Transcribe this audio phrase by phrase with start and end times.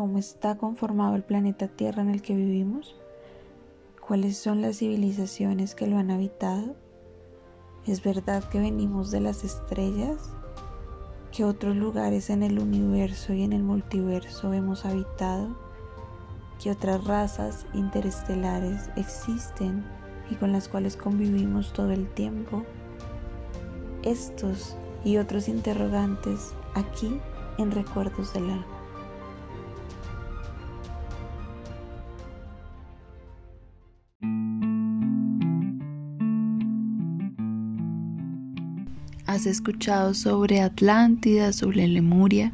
[0.00, 2.96] cómo está conformado el planeta Tierra en el que vivimos?
[4.00, 6.74] ¿Cuáles son las civilizaciones que lo han habitado?
[7.86, 10.32] ¿Es verdad que venimos de las estrellas?
[11.32, 15.54] ¿Qué otros lugares en el universo y en el multiverso hemos habitado?
[16.62, 19.84] ¿Qué otras razas interestelares existen
[20.30, 22.64] y con las cuales convivimos todo el tiempo?
[24.02, 27.20] Estos y otros interrogantes aquí
[27.58, 28.79] en Recuerdos del Alma.
[39.40, 42.52] ¿Has escuchado sobre Atlántida, sobre Lemuria?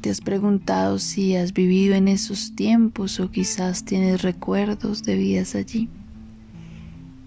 [0.00, 5.54] ¿Te has preguntado si has vivido en esos tiempos o quizás tienes recuerdos de vidas
[5.54, 5.90] allí?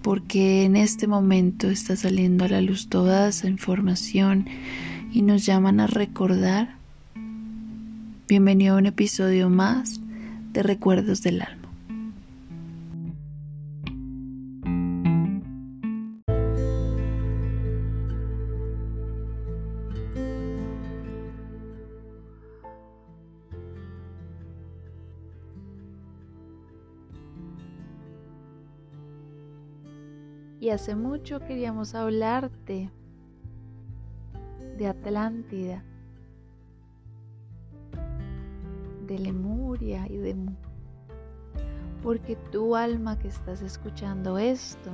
[0.02, 4.48] Porque en este momento está saliendo a la luz toda esa información
[5.14, 6.78] y nos llaman a recordar.
[8.28, 10.02] Bienvenido a un episodio más
[10.52, 11.65] de Recuerdos del Alma.
[30.76, 32.90] Hace mucho queríamos hablarte
[34.78, 35.82] de Atlántida,
[39.08, 40.52] de Lemuria y de Mu.
[42.04, 44.92] Porque tu alma que estás escuchando esto,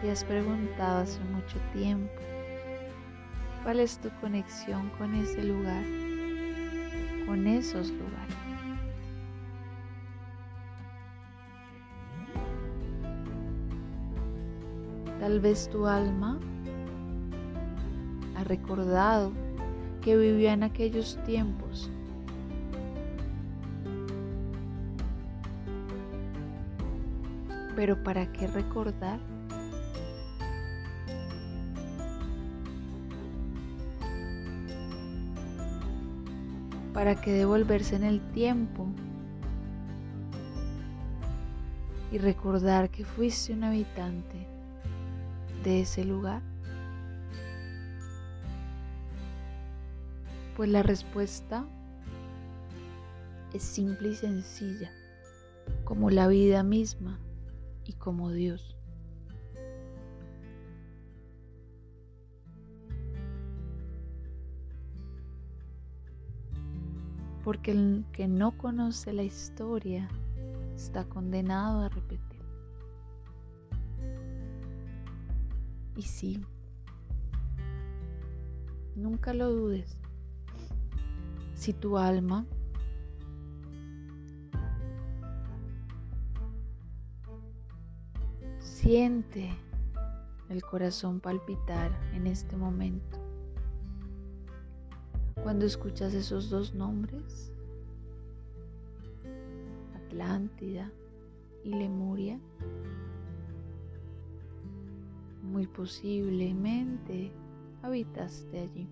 [0.00, 2.10] te has preguntado hace mucho tiempo
[3.62, 5.84] cuál es tu conexión con ese lugar,
[7.26, 8.01] con esos lugares.
[15.22, 16.36] Tal vez tu alma
[18.34, 19.30] ha recordado
[20.00, 21.88] que vivía en aquellos tiempos.
[27.76, 29.20] Pero ¿para qué recordar?
[36.92, 38.88] ¿Para qué devolverse en el tiempo?
[42.10, 44.51] Y recordar que fuiste un habitante
[45.62, 46.42] de ese lugar?
[50.56, 51.64] Pues la respuesta
[53.52, 54.90] es simple y sencilla,
[55.84, 57.18] como la vida misma
[57.84, 58.76] y como Dios.
[67.44, 70.08] Porque el que no conoce la historia
[70.76, 72.31] está condenado a repetir.
[75.96, 76.42] Y sí,
[78.94, 79.98] nunca lo dudes.
[81.54, 82.46] Si tu alma
[88.58, 89.50] siente
[90.48, 93.18] el corazón palpitar en este momento,
[95.42, 97.52] cuando escuchas esos dos nombres,
[99.94, 100.90] Atlántida
[101.64, 102.38] y Lemuria,
[105.52, 107.30] muy posiblemente
[107.82, 108.88] habitaste allí.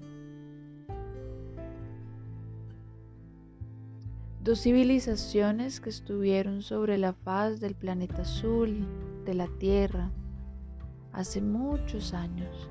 [4.44, 8.86] Dos civilizaciones que estuvieron sobre la faz del planeta azul,
[9.24, 10.10] de la Tierra,
[11.12, 12.70] hace muchos años.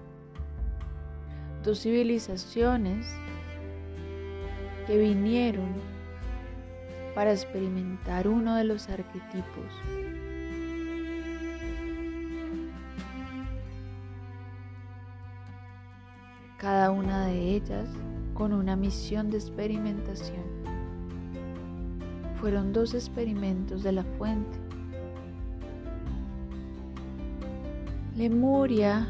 [1.63, 3.07] Dos civilizaciones
[4.87, 5.69] que vinieron
[7.15, 9.73] para experimentar uno de los arquetipos
[16.59, 17.87] cada una de ellas
[18.33, 20.43] con una misión de experimentación.
[22.39, 24.57] Fueron dos experimentos de la fuente.
[28.17, 29.07] Lemuria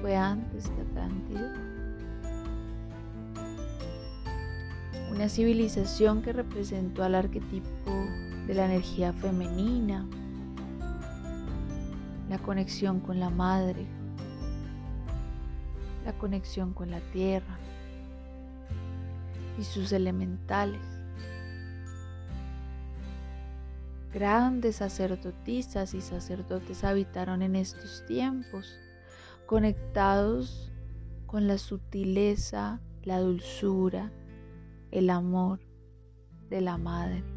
[0.00, 1.54] fue antes de Atlántida.
[5.12, 7.68] Una civilización que representó al arquetipo
[8.46, 10.06] de la energía femenina,
[12.30, 13.86] la conexión con la madre,
[16.06, 17.58] la conexión con la tierra
[19.58, 20.80] y sus elementales.
[24.14, 28.78] Grandes sacerdotisas y sacerdotes habitaron en estos tiempos,
[29.46, 30.72] conectados
[31.26, 34.12] con la sutileza, la dulzura,
[34.92, 35.58] el amor
[36.48, 37.35] de la madre.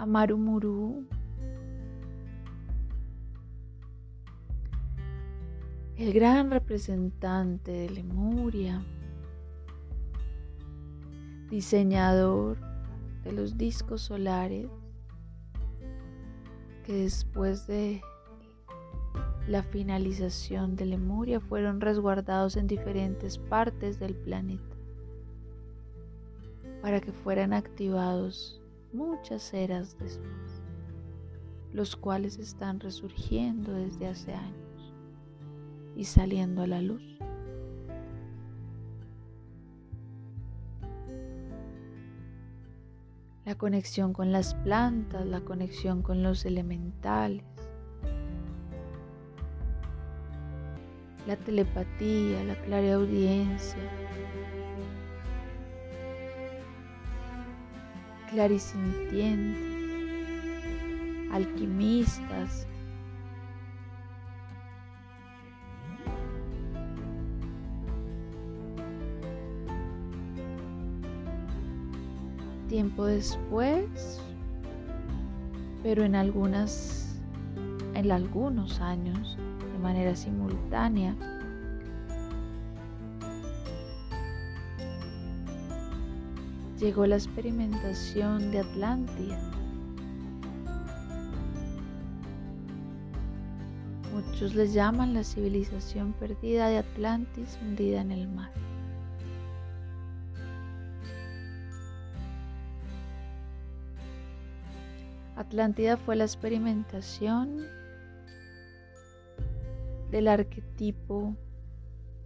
[0.00, 1.04] a Marumuru.
[5.94, 8.82] El gran representante de Lemuria,
[11.50, 12.56] diseñador
[13.24, 14.70] de los discos solares,
[16.86, 18.00] que después de
[19.48, 24.76] la finalización de Lemuria fueron resguardados en diferentes partes del planeta.
[26.80, 28.59] Para que fueran activados
[28.92, 30.62] muchas eras después,
[31.72, 34.94] los cuales están resurgiendo desde hace años
[35.96, 37.02] y saliendo a la luz.
[43.44, 47.44] La conexión con las plantas, la conexión con los elementales,
[51.26, 53.78] la telepatía, la clareaudiencia,
[58.30, 59.58] clarisintientes,
[61.32, 62.66] alquimistas,
[72.68, 74.20] tiempo después,
[75.82, 77.06] pero en algunas
[77.94, 79.36] en algunos años
[79.80, 81.16] manera simultánea.
[86.80, 89.38] Llegó la experimentación de Atlántida.
[94.14, 98.50] Muchos les llaman la civilización perdida de Atlantis hundida en el mar.
[105.36, 107.58] Atlántida fue la experimentación
[110.10, 111.36] del arquetipo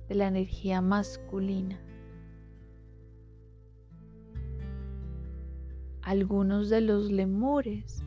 [0.09, 1.81] de la energía masculina.
[6.05, 8.05] Algunos de los lemures,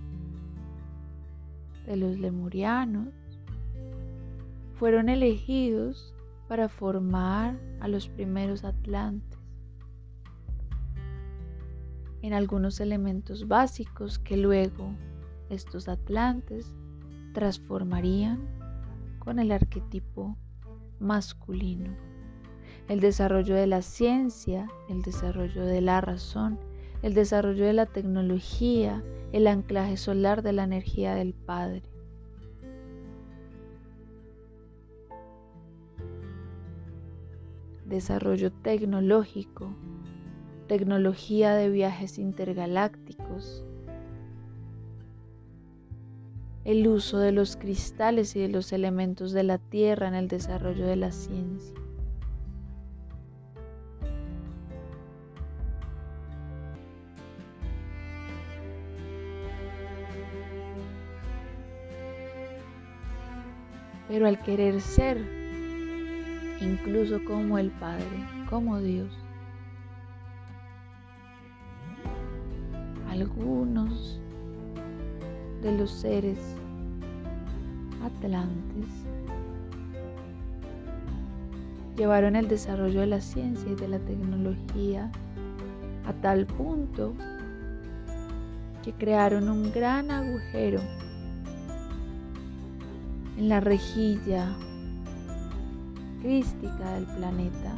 [1.86, 3.10] de los lemurianos,
[4.76, 6.14] fueron elegidos
[6.48, 9.38] para formar a los primeros atlantes
[12.22, 14.94] en algunos elementos básicos que luego
[15.50, 16.74] estos atlantes
[17.34, 18.40] transformarían
[19.20, 20.38] con el arquetipo
[21.00, 21.96] masculino.
[22.88, 26.60] El desarrollo de la ciencia, el desarrollo de la razón,
[27.07, 29.01] el desarrollo de la tecnología,
[29.31, 31.83] el anclaje solar de la energía del Padre.
[37.86, 39.74] Desarrollo tecnológico,
[40.68, 43.63] tecnología de viajes intergalácticos,
[46.65, 50.86] el uso de los cristales y de los elementos de la tierra en el desarrollo
[50.86, 51.87] de la ciencia.
[64.07, 65.18] Pero al querer ser,
[66.62, 68.06] incluso como el Padre,
[68.50, 69.12] como Dios,
[73.09, 74.19] algunos
[75.62, 76.38] de los seres
[78.04, 78.88] atlantes
[81.98, 85.12] llevaron el desarrollo de la ciencia y de la tecnología
[86.06, 87.13] a tal punto
[88.83, 90.80] que crearon un gran agujero
[93.38, 94.54] en la rejilla
[96.22, 97.76] crística del planeta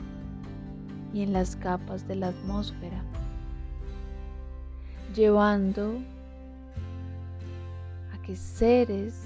[1.14, 3.04] y en las capas de la atmósfera,
[5.16, 6.00] llevando
[8.36, 9.24] seres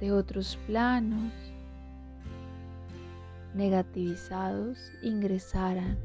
[0.00, 1.32] de otros planos
[3.54, 5.98] negativizados ingresaran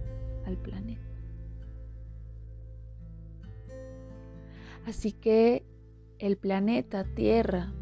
[0.45, 1.01] al planeta.
[4.87, 5.63] Así que
[6.21, 7.73] el planeta Tierra,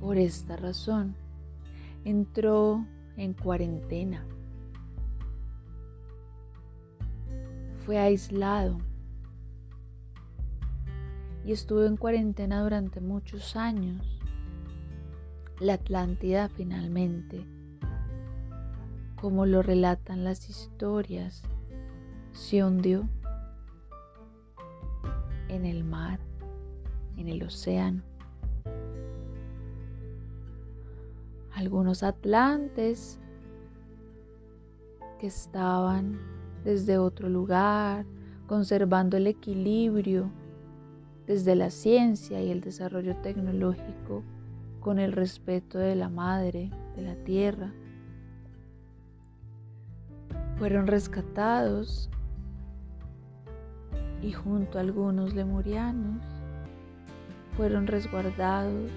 [0.00, 1.14] por esta razón,
[2.06, 2.86] entró
[3.18, 4.24] en cuarentena.
[7.84, 8.78] Fue aislado
[11.44, 14.18] y estuvo en cuarentena durante muchos años.
[15.60, 17.44] La Atlántida finalmente,
[19.20, 21.42] como lo relatan las historias,
[22.32, 23.06] se hundió
[25.56, 26.20] en el mar,
[27.16, 28.02] en el océano.
[31.54, 33.18] Algunos atlantes
[35.18, 36.18] que estaban
[36.64, 38.04] desde otro lugar,
[38.46, 40.30] conservando el equilibrio
[41.26, 44.22] desde la ciencia y el desarrollo tecnológico
[44.80, 47.72] con el respeto de la madre, de la tierra.
[50.58, 52.10] Fueron rescatados
[54.26, 56.20] y junto a algunos lemurianos
[57.56, 58.90] fueron resguardados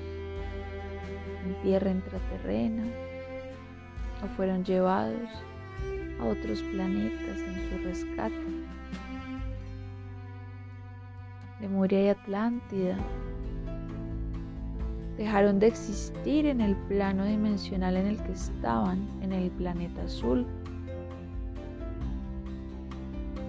[1.45, 2.83] en tierra intraterrena
[4.24, 5.29] o fueron llevados
[6.19, 8.36] a otros planetas en su rescate.
[11.62, 12.98] Lemuria y Atlántida
[15.15, 20.48] dejaron de existir en el plano dimensional en el que estaban, en el planeta azul.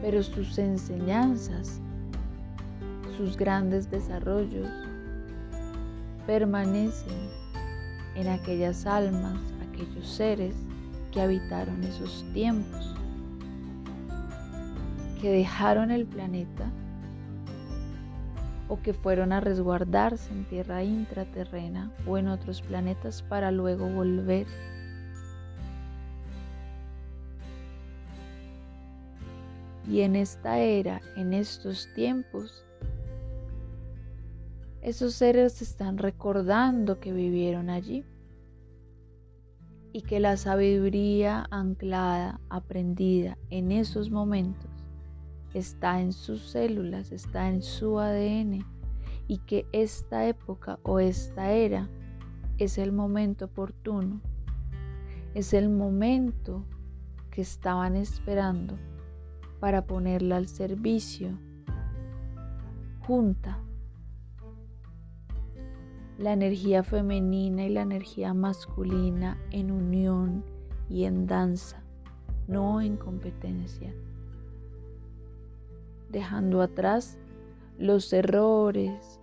[0.03, 1.81] Pero sus enseñanzas,
[3.17, 4.67] sus grandes desarrollos,
[6.27, 7.29] permanecen
[8.15, 9.39] en aquellas almas,
[9.69, 10.55] aquellos seres
[11.13, 12.95] que habitaron esos tiempos,
[15.21, 16.71] que dejaron el planeta
[18.69, 24.47] o que fueron a resguardarse en tierra intraterrena o en otros planetas para luego volver.
[29.89, 32.65] Y en esta era, en estos tiempos,
[34.83, 38.05] esos seres están recordando que vivieron allí
[39.93, 44.71] y que la sabiduría anclada, aprendida en esos momentos,
[45.53, 48.65] está en sus células, está en su ADN
[49.27, 51.89] y que esta época o esta era
[52.59, 54.21] es el momento oportuno,
[55.35, 56.65] es el momento
[57.31, 58.79] que estaban esperando
[59.61, 61.39] para ponerla al servicio.
[63.01, 63.59] Junta.
[66.19, 70.45] La energía femenina y la energía masculina en unión
[70.89, 71.83] y en danza,
[72.49, 73.95] no en competencia.
[76.11, 77.19] Dejando atrás
[77.79, 79.21] los errores,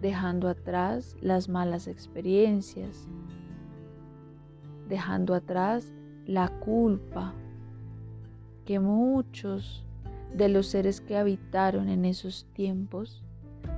[0.00, 3.08] dejando atrás las malas experiencias,
[4.88, 5.92] dejando atrás
[6.24, 7.34] la culpa
[8.68, 9.82] que muchos
[10.34, 13.24] de los seres que habitaron en esos tiempos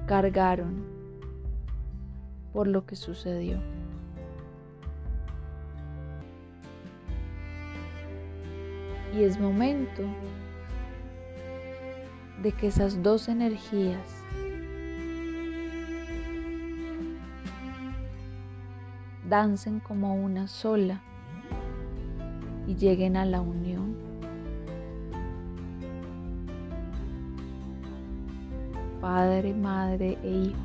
[0.08, 0.84] cargaron
[2.52, 3.60] por lo que sucedió.
[9.16, 10.02] Y es momento
[12.42, 14.24] de que esas dos energías
[19.28, 21.00] dancen como una sola
[22.66, 24.09] y lleguen a la unión.
[29.00, 30.58] Padre, Madre e Hijo,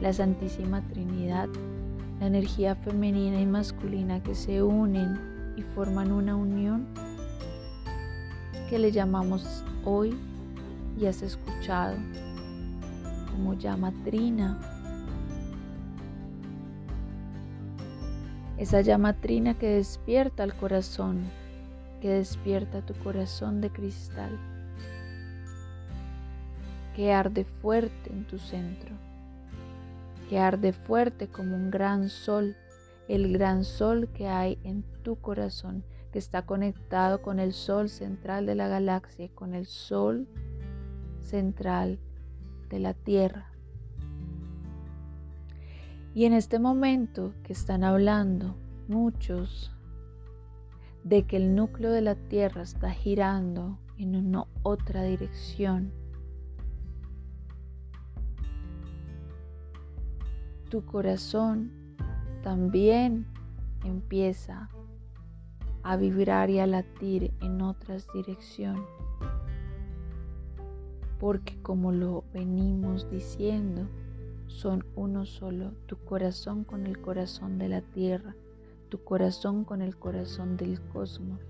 [0.00, 1.48] la Santísima Trinidad,
[2.18, 6.86] la energía femenina y masculina que se unen y forman una unión
[8.68, 10.16] que le llamamos hoy
[10.98, 11.96] y has escuchado
[13.30, 14.58] como llama trina.
[18.58, 21.20] Esa llama trina que despierta al corazón,
[22.00, 24.38] que despierta tu corazón de cristal,
[26.94, 28.94] que arde fuerte en tu centro,
[30.28, 32.56] que arde fuerte como un gran sol,
[33.08, 38.46] el gran sol que hay en tu corazón, que está conectado con el sol central
[38.46, 40.28] de la galaxia, con el sol
[41.20, 41.98] central
[42.68, 43.50] de la Tierra.
[46.14, 48.56] Y en este momento que están hablando
[48.88, 49.72] muchos
[51.04, 55.92] de que el núcleo de la Tierra está girando en una otra dirección,
[60.70, 61.70] tu corazón
[62.42, 63.26] también
[63.84, 64.70] empieza
[65.82, 68.84] a vibrar y a latir en otras direcciones
[71.20, 73.86] porque como lo venimos diciendo,
[74.46, 78.34] son uno solo, tu corazón con el corazón de la tierra,
[78.88, 81.40] tu corazón con el corazón del cosmos,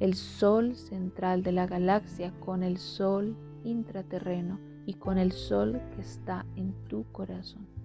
[0.00, 6.00] el sol central de la galaxia con el sol intraterreno y con el sol que
[6.00, 7.77] está en tu corazón.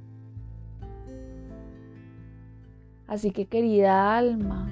[3.14, 4.68] Así que querida alma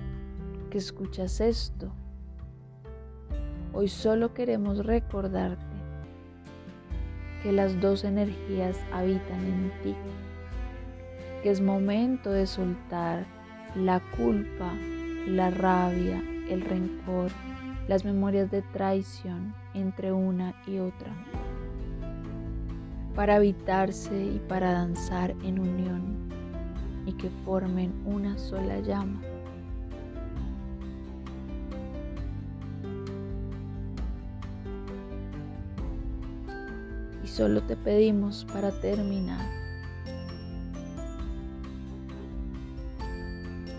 [0.71, 1.91] que escuchas esto,
[3.71, 5.63] hoy solo queremos recordarte
[7.43, 9.95] que las dos energías habitan en ti,
[11.43, 13.27] que es momento de soltar
[13.75, 14.74] la culpa,
[15.27, 16.19] la rabia,
[16.50, 17.29] el rencor,
[17.88, 21.13] las memorias de traición entre una y otra,
[23.13, 26.30] para habitarse y para danzar en unión
[27.05, 29.22] y que formen una sola llama.
[37.31, 39.39] solo te pedimos para terminar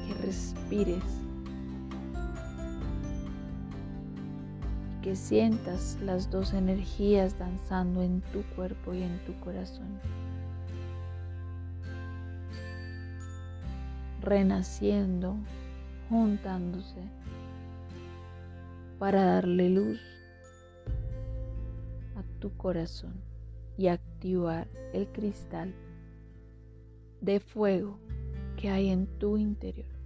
[0.06, 1.04] que respires
[4.98, 10.00] y que sientas las dos energías danzando en tu cuerpo y en tu corazón.
[14.22, 15.36] Renaciendo,
[16.08, 17.02] juntándose
[18.98, 20.00] para darle luz
[22.16, 23.14] a tu corazón
[23.76, 25.74] y activar el cristal
[27.20, 27.98] de fuego
[28.56, 30.01] que hay en tu interior.